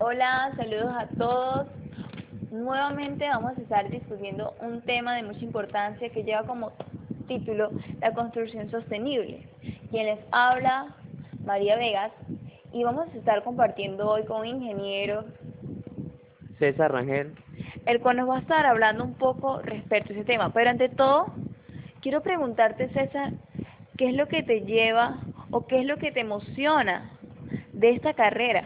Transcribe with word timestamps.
Hola, 0.00 0.52
saludos 0.56 0.94
a 0.96 1.08
todos. 1.18 1.66
Nuevamente 2.52 3.26
vamos 3.26 3.58
a 3.58 3.60
estar 3.60 3.90
discutiendo 3.90 4.54
un 4.60 4.80
tema 4.82 5.16
de 5.16 5.24
mucha 5.24 5.40
importancia 5.40 6.08
que 6.10 6.22
lleva 6.22 6.44
como 6.44 6.70
título 7.26 7.72
la 8.00 8.12
construcción 8.12 8.70
sostenible. 8.70 9.48
Quien 9.90 10.06
les 10.06 10.20
habla, 10.30 10.94
María 11.44 11.74
Vegas, 11.74 12.12
y 12.72 12.84
vamos 12.84 13.08
a 13.12 13.18
estar 13.18 13.42
compartiendo 13.42 14.08
hoy 14.08 14.24
con 14.24 14.42
un 14.42 14.46
ingeniero, 14.46 15.24
César 16.60 16.92
Rangel. 16.92 17.34
el 17.84 18.00
cual 18.00 18.18
nos 18.18 18.28
va 18.28 18.36
a 18.36 18.40
estar 18.40 18.66
hablando 18.66 19.02
un 19.02 19.14
poco 19.14 19.60
respecto 19.62 20.12
a 20.12 20.16
ese 20.16 20.24
tema. 20.24 20.52
Pero 20.52 20.70
ante 20.70 20.88
todo, 20.90 21.26
quiero 22.02 22.22
preguntarte, 22.22 22.88
César, 22.90 23.32
¿qué 23.96 24.10
es 24.10 24.14
lo 24.14 24.28
que 24.28 24.44
te 24.44 24.60
lleva 24.60 25.18
o 25.50 25.66
qué 25.66 25.80
es 25.80 25.86
lo 25.86 25.96
que 25.96 26.12
te 26.12 26.20
emociona 26.20 27.10
de 27.72 27.90
esta 27.90 28.14
carrera? 28.14 28.64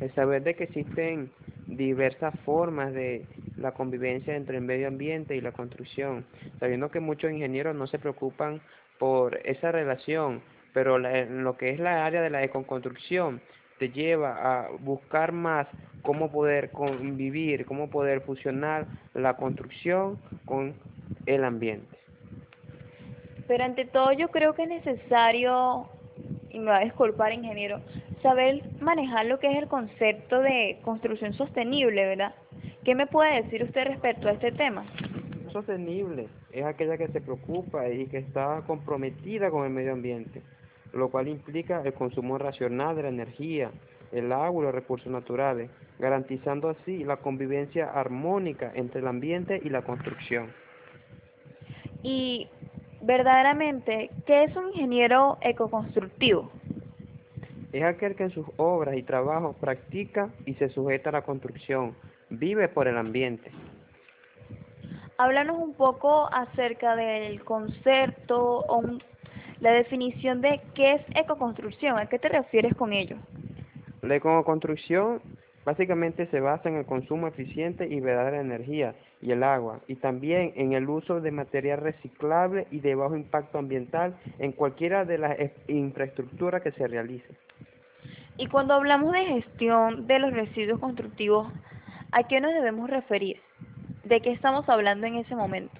El 0.00 0.14
saber 0.14 0.42
de 0.42 0.54
que 0.54 0.64
existen 0.64 1.30
diversas 1.66 2.38
formas 2.40 2.92
de 2.92 3.26
la 3.56 3.72
convivencia 3.72 4.36
entre 4.36 4.56
el 4.56 4.64
medio 4.64 4.88
ambiente 4.88 5.36
y 5.36 5.40
la 5.40 5.52
construcción, 5.52 6.24
sabiendo 6.60 6.90
que 6.90 7.00
muchos 7.00 7.32
ingenieros 7.32 7.74
no 7.74 7.86
se 7.86 7.98
preocupan 7.98 8.60
por 8.98 9.40
esa 9.44 9.72
relación, 9.72 10.40
pero 10.72 11.04
en 11.04 11.44
lo 11.44 11.56
que 11.56 11.70
es 11.70 11.80
la 11.80 12.06
área 12.06 12.22
de 12.22 12.30
la 12.30 12.44
ecoconstrucción 12.44 13.40
te 13.78 13.90
lleva 13.90 14.36
a 14.42 14.70
buscar 14.80 15.32
más 15.32 15.66
cómo 16.02 16.30
poder 16.30 16.70
convivir, 16.70 17.64
cómo 17.64 17.90
poder 17.90 18.22
fusionar 18.22 18.86
la 19.14 19.36
construcción 19.36 20.18
con 20.44 20.74
el 21.26 21.44
ambiente. 21.44 21.96
Pero 23.46 23.64
ante 23.64 23.84
todo 23.84 24.12
yo 24.12 24.28
creo 24.28 24.54
que 24.54 24.64
es 24.64 24.68
necesario, 24.68 25.88
y 26.50 26.58
me 26.58 26.66
va 26.66 26.78
a 26.78 26.84
disculpar 26.84 27.32
ingeniero, 27.32 27.80
saber 28.22 28.62
manejar 28.80 29.26
lo 29.26 29.38
que 29.38 29.50
es 29.50 29.58
el 29.58 29.68
concepto 29.68 30.40
de 30.40 30.78
construcción 30.84 31.34
sostenible, 31.34 32.06
¿verdad? 32.06 32.34
¿Qué 32.84 32.94
me 32.94 33.06
puede 33.06 33.42
decir 33.42 33.62
usted 33.62 33.84
respecto 33.86 34.28
a 34.28 34.32
este 34.32 34.52
tema? 34.52 34.84
sostenible 35.50 36.28
es 36.52 36.64
aquella 36.64 36.96
que 36.96 37.08
se 37.08 37.20
preocupa 37.20 37.88
y 37.88 38.06
que 38.06 38.18
está 38.18 38.62
comprometida 38.66 39.50
con 39.50 39.64
el 39.64 39.70
medio 39.70 39.92
ambiente, 39.92 40.42
lo 40.92 41.10
cual 41.10 41.28
implica 41.28 41.82
el 41.82 41.94
consumo 41.94 42.38
racional 42.38 42.96
de 42.96 43.02
la 43.02 43.08
energía, 43.08 43.70
el 44.12 44.32
agua 44.32 44.62
y 44.62 44.66
los 44.66 44.74
recursos 44.74 45.10
naturales, 45.10 45.70
garantizando 45.98 46.68
así 46.68 47.04
la 47.04 47.18
convivencia 47.18 47.90
armónica 47.90 48.72
entre 48.74 49.00
el 49.00 49.08
ambiente 49.08 49.60
y 49.62 49.68
la 49.68 49.82
construcción. 49.82 50.52
Y 52.02 52.48
verdaderamente, 53.02 54.10
¿qué 54.26 54.44
es 54.44 54.56
un 54.56 54.68
ingeniero 54.68 55.38
ecoconstructivo? 55.40 56.50
Es 57.72 57.84
aquel 57.84 58.14
que 58.14 58.24
en 58.24 58.30
sus 58.30 58.46
obras 58.56 58.96
y 58.96 59.02
trabajos 59.02 59.56
practica 59.56 60.30
y 60.46 60.54
se 60.54 60.70
sujeta 60.70 61.10
a 61.10 61.12
la 61.12 61.22
construcción, 61.22 61.94
vive 62.30 62.68
por 62.68 62.88
el 62.88 62.96
ambiente. 62.96 63.50
Háblanos 65.18 65.58
un 65.58 65.74
poco 65.74 66.32
acerca 66.32 66.96
del 66.96 67.44
concepto 67.44 68.60
o 68.60 68.78
un- 68.78 69.02
la 69.60 69.72
definición 69.72 70.40
de 70.40 70.60
qué 70.74 70.92
es 70.94 71.02
ecoconstrucción, 71.14 71.98
¿a 71.98 72.06
qué 72.06 72.18
te 72.18 72.28
refieres 72.28 72.74
con 72.74 72.92
ello? 72.92 73.16
La 74.02 74.14
ecoconstrucción 74.14 75.20
básicamente 75.64 76.26
se 76.28 76.40
basa 76.40 76.68
en 76.68 76.76
el 76.76 76.86
consumo 76.86 77.26
eficiente 77.26 77.86
y 77.88 78.00
verdadera 78.00 78.38
de 78.38 78.44
energía 78.44 78.94
y 79.20 79.32
el 79.32 79.42
agua, 79.42 79.80
y 79.88 79.96
también 79.96 80.52
en 80.54 80.72
el 80.72 80.88
uso 80.88 81.20
de 81.20 81.32
material 81.32 81.80
reciclable 81.80 82.68
y 82.70 82.78
de 82.80 82.94
bajo 82.94 83.16
impacto 83.16 83.58
ambiental 83.58 84.16
en 84.38 84.52
cualquiera 84.52 85.04
de 85.04 85.18
las 85.18 85.38
es- 85.38 85.52
infraestructuras 85.68 86.62
que 86.62 86.70
se 86.70 86.86
realice. 86.86 87.26
Y 88.38 88.46
cuando 88.46 88.74
hablamos 88.74 89.12
de 89.12 89.24
gestión 89.26 90.06
de 90.06 90.18
los 90.20 90.32
residuos 90.32 90.78
constructivos, 90.78 91.48
¿a 92.12 92.22
qué 92.22 92.40
nos 92.40 92.52
debemos 92.54 92.88
referir? 92.88 93.40
¿De 94.04 94.20
qué 94.20 94.30
estamos 94.30 94.68
hablando 94.68 95.06
en 95.06 95.16
ese 95.16 95.34
momento? 95.34 95.74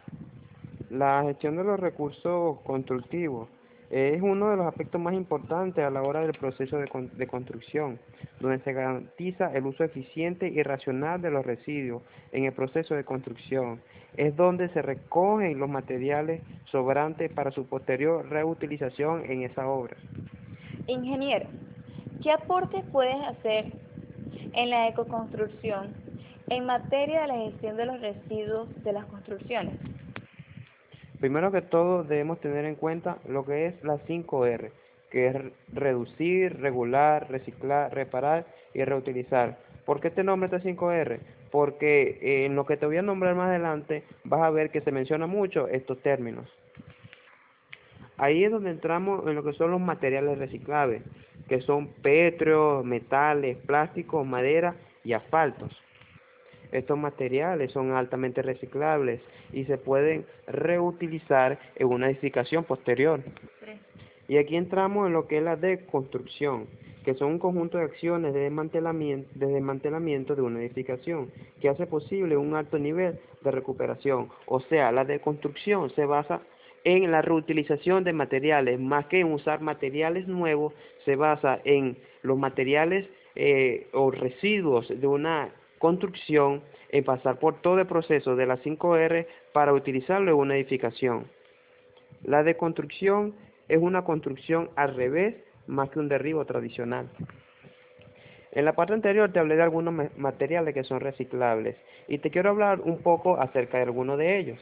La 0.91 1.23
gestión 1.23 1.57
de 1.57 1.64
los 1.64 1.79
recursos 1.79 2.61
constructivos 2.63 3.48
es 3.91 4.20
uno 4.20 4.51
de 4.51 4.57
los 4.57 4.67
aspectos 4.67 5.01
más 5.01 5.14
importantes 5.14 5.83
a 5.85 5.89
la 5.89 6.02
hora 6.02 6.20
del 6.20 6.33
proceso 6.33 6.77
de, 6.79 6.89
con- 6.89 7.17
de 7.17 7.27
construcción, 7.27 7.98
donde 8.41 8.58
se 8.58 8.73
garantiza 8.73 9.51
el 9.55 9.64
uso 9.64 9.85
eficiente 9.85 10.48
y 10.48 10.63
racional 10.63 11.23
de 11.23 11.30
los 11.30 11.47
residuos 11.47 12.02
en 12.33 12.45
el 12.45 12.52
proceso 12.52 12.95
de 12.95 13.05
construcción. 13.05 13.80
Es 14.17 14.35
donde 14.36 14.68
se 14.70 14.83
recogen 14.83 15.58
los 15.58 15.70
materiales 15.70 16.42
sobrantes 16.73 17.30
para 17.33 17.51
su 17.52 17.67
posterior 17.67 18.29
reutilización 18.29 19.24
en 19.30 19.42
esa 19.45 19.67
obra. 19.68 19.97
Ingeniero, 20.86 21.47
¿qué 22.23 22.30
aportes 22.33 22.84
puedes 22.92 23.17
hacer 23.24 23.67
en 24.55 24.70
la 24.70 24.89
ecoconstrucción 24.89 25.95
en 26.51 26.64
materia 26.67 27.23
de 27.23 27.29
la 27.29 27.34
gestión 27.36 27.77
de 27.77 27.86
los 27.86 28.01
residuos 28.01 28.68
de 28.84 28.92
las 28.92 29.05
construcciones? 29.06 29.74
Primero 31.20 31.51
que 31.51 31.62
todo 31.62 32.05
debemos 32.05 32.40
tener 32.40 32.64
en 32.64 32.77
cuenta 32.77 33.18
lo 33.29 33.45
que 33.45 33.67
es 33.67 33.84
las 33.84 34.01
5R, 34.06 34.70
que 35.11 35.27
es 35.27 35.34
re- 35.34 35.52
reducir, 35.73 36.61
regular, 36.61 37.29
reciclar, 37.30 37.92
reparar 37.92 38.46
y 38.73 38.85
reutilizar. 38.85 39.58
¿Por 39.85 40.00
qué 40.00 40.11
te 40.11 40.23
nombro 40.23 40.46
estas 40.46 40.64
5R? 40.64 41.18
Porque 41.50 42.18
eh, 42.23 42.45
en 42.46 42.55
lo 42.55 42.67
que 42.67 42.77
te 42.77 42.86
voy 42.86 42.98
a 42.98 43.02
nombrar 43.02 43.35
más 43.35 43.48
adelante 43.48 44.05
vas 44.24 44.42
a 44.42 44.50
ver 44.50 44.70
que 44.70 44.80
se 44.83 44.92
menciona 44.92 45.27
mucho 45.27 45.67
estos 45.67 45.98
términos. 46.02 46.46
Ahí 48.17 48.45
es 48.45 48.50
donde 48.50 48.70
entramos 48.70 49.27
en 49.27 49.35
lo 49.35 49.42
que 49.45 49.52
son 49.55 49.70
los 49.70 49.80
materiales 49.80 50.39
reciclables, 50.39 51.02
que 51.48 51.61
son 51.63 51.89
pétreos, 52.03 52.85
metales, 52.85 53.57
plásticos, 53.59 54.27
madera 54.27 54.77
y 55.05 55.13
asfaltos. 55.13 55.73
Estos 56.70 56.98
materiales 56.98 57.73
son 57.73 57.92
altamente 57.92 58.42
reciclables 58.42 59.23
y 59.53 59.64
se 59.64 59.79
pueden 59.79 60.27
reutilizar 60.47 61.59
en 61.77 61.86
una 61.89 62.09
edificación 62.09 62.64
posterior. 62.64 63.20
Y 64.29 64.36
aquí 64.36 64.57
entramos 64.57 65.07
en 65.07 65.14
lo 65.14 65.27
que 65.27 65.39
es 65.39 65.42
la 65.42 65.57
deconstrucción, 65.57 66.67
que 67.05 67.14
son 67.14 67.33
un 67.33 67.39
conjunto 67.39 67.79
de 67.79 67.85
acciones 67.85 68.35
de 68.35 68.41
desmantelamiento, 68.41 69.30
de 69.35 69.47
desmantelamiento 69.47 70.36
de 70.36 70.42
una 70.42 70.61
edificación, 70.61 71.30
que 71.63 71.70
hace 71.70 71.86
posible 71.86 72.36
un 72.36 72.55
alto 72.55 72.79
nivel 72.79 73.19
de 73.42 73.51
recuperación. 73.51 74.29
O 74.45 74.61
sea, 74.61 74.92
la 74.92 75.07
deconstrucción 75.07 75.89
se 75.95 76.05
basa 76.05 76.42
en 76.96 77.10
la 77.10 77.22
reutilización 77.22 78.04
de 78.04 78.12
materiales, 78.12 78.80
más 78.80 79.06
que 79.06 79.20
en 79.20 79.32
usar 79.32 79.60
materiales 79.60 80.26
nuevos, 80.26 80.72
se 81.04 81.16
basa 81.16 81.60
en 81.64 81.96
los 82.22 82.38
materiales 82.38 83.06
eh, 83.34 83.86
o 83.92 84.10
residuos 84.10 84.88
de 84.88 85.06
una 85.06 85.50
construcción, 85.78 86.62
en 86.90 87.04
pasar 87.04 87.38
por 87.38 87.60
todo 87.60 87.78
el 87.78 87.86
proceso 87.86 88.34
de 88.34 88.46
las 88.46 88.60
5R 88.64 89.26
para 89.52 89.72
utilizarlo 89.74 90.30
en 90.32 90.38
una 90.38 90.56
edificación. 90.56 91.26
La 92.24 92.42
deconstrucción 92.42 93.34
es 93.68 93.78
una 93.78 94.02
construcción 94.02 94.70
al 94.74 94.94
revés 94.96 95.36
más 95.66 95.90
que 95.90 95.98
un 95.98 96.08
derribo 96.08 96.44
tradicional. 96.46 97.08
En 98.52 98.64
la 98.64 98.72
parte 98.72 98.94
anterior 98.94 99.30
te 99.30 99.38
hablé 99.38 99.56
de 99.56 99.62
algunos 99.62 99.92
ma- 99.92 100.08
materiales 100.16 100.72
que 100.74 100.82
son 100.82 101.00
reciclables 101.00 101.76
y 102.08 102.18
te 102.18 102.30
quiero 102.30 102.50
hablar 102.50 102.80
un 102.80 102.98
poco 103.02 103.38
acerca 103.38 103.76
de 103.76 103.84
algunos 103.84 104.16
de 104.18 104.38
ellos. 104.38 104.58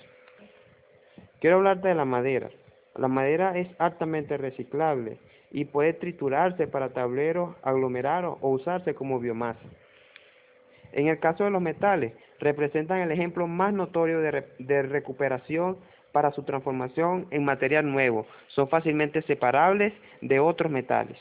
Quiero 1.41 1.57
hablarte 1.57 1.89
de 1.89 1.95
la 1.95 2.05
madera. 2.05 2.51
La 2.95 3.09
madera 3.09 3.59
es 3.59 3.69
altamente 3.79 4.37
reciclable 4.37 5.19
y 5.51 5.67
puede 5.67 5.93
triturarse 5.93 6.67
para 6.67 6.93
tableros, 6.93 7.55
aglomerados 7.63 8.39
o 8.41 8.51
usarse 8.51 8.95
como 8.95 9.21
biomasa. 9.21 9.61
En 10.93 11.09
el 11.09 11.19
caso 11.19 11.45
de 11.45 11.51
los 11.51 11.61
metales, 11.61 12.15
representan 12.41 13.01
el 13.01 13.13
ejemplo 13.13 13.47
más 13.47 13.73
notorio 13.75 14.21
de, 14.21 14.45
de 14.59 14.83
recuperación 14.83 15.77
para 16.13 16.33
su 16.33 16.43
transformación 16.45 17.27
en 17.31 17.45
material 17.45 17.91
nuevo. 17.91 18.27
Son 18.49 18.69
fácilmente 18.69 19.21
separables 19.23 19.93
de 20.23 20.41
otros 20.41 20.73
metales. 20.73 21.19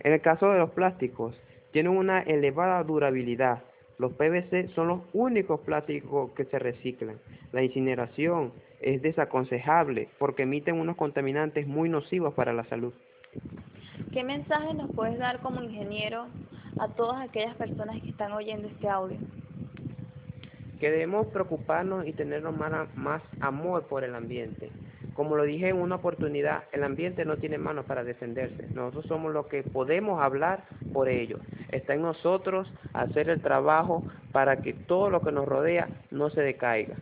En 0.00 0.12
el 0.14 0.22
caso 0.22 0.50
de 0.50 0.58
los 0.58 0.70
plásticos, 0.70 1.38
tienen 1.72 1.96
una 1.96 2.22
elevada 2.22 2.82
durabilidad. 2.84 3.62
Los 3.98 4.12
PVC 4.12 4.68
son 4.74 4.88
los 4.88 5.00
únicos 5.12 5.60
plásticos 5.60 6.30
que 6.32 6.44
se 6.44 6.58
reciclan. 6.58 7.18
La 7.52 7.62
incineración 7.62 8.52
es 8.80 9.02
desaconsejable 9.02 10.08
porque 10.18 10.44
emiten 10.44 10.78
unos 10.78 10.96
contaminantes 10.96 11.66
muy 11.66 11.88
nocivos 11.88 12.34
para 12.34 12.52
la 12.52 12.64
salud. 12.64 12.92
¿Qué 14.12 14.22
mensaje 14.22 14.72
nos 14.74 14.90
puedes 14.92 15.18
dar 15.18 15.40
como 15.40 15.62
ingeniero 15.62 16.26
a 16.78 16.88
todas 16.88 17.28
aquellas 17.28 17.56
personas 17.56 18.00
que 18.00 18.10
están 18.10 18.32
oyendo 18.32 18.68
este 18.68 18.88
audio? 18.88 19.18
que 20.78 20.90
debemos 20.90 21.26
preocuparnos 21.28 22.06
y 22.06 22.14
más, 22.56 22.96
más 22.96 23.22
amor 23.40 23.86
por 23.88 24.04
el 24.04 24.14
ambiente. 24.14 24.70
Como 25.18 25.34
lo 25.34 25.42
dije 25.42 25.70
en 25.70 25.78
una 25.78 25.96
oportunidad, 25.96 26.62
el 26.70 26.84
ambiente 26.84 27.24
no 27.24 27.38
tiene 27.38 27.58
manos 27.58 27.86
para 27.86 28.04
defenderse. 28.04 28.68
Nosotros 28.72 29.06
somos 29.06 29.32
los 29.32 29.48
que 29.48 29.64
podemos 29.64 30.22
hablar 30.22 30.62
por 30.92 31.08
ello. 31.08 31.40
Está 31.72 31.94
en 31.94 32.02
nosotros 32.02 32.72
hacer 32.92 33.28
el 33.28 33.42
trabajo 33.42 34.04
para 34.30 34.58
que 34.58 34.74
todo 34.74 35.10
lo 35.10 35.20
que 35.20 35.32
nos 35.32 35.48
rodea 35.48 35.88
no 36.12 36.30
se 36.30 36.42
decaiga. 36.42 36.94